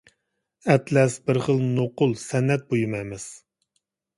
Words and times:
ئەتلەس 0.73 1.17
بىر 1.27 1.39
خىل 1.49 1.61
نوقۇل 1.75 2.15
سەنئەت 2.23 2.67
بۇيۇمى 2.73 3.01
ئەمەس. 3.03 3.29